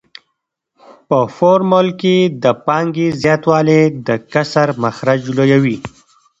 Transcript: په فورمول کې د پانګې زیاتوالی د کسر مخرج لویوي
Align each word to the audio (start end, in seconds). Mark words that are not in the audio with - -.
په 1.07 1.19
فورمول 1.35 1.87
کې 2.01 2.15
د 2.43 2.45
پانګې 2.65 3.07
زیاتوالی 3.23 3.81
د 4.07 4.09
کسر 4.31 4.67
مخرج 4.83 5.21
لویوي 5.37 5.77